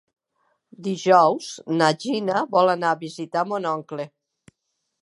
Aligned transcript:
Dijous 0.87 1.49
na 1.83 1.91
Gina 2.05 2.43
vol 2.57 2.73
anar 2.77 2.95
a 2.95 2.99
visitar 3.05 3.47
mon 3.53 3.71
oncle. 3.75 4.11